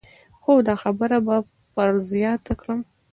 خو 0.41 0.53
دا 0.67 0.75
خبره 0.83 1.17
به 1.25 1.35
پر 1.73 1.89
زیاته 2.09 2.53
کړم. 2.61 2.79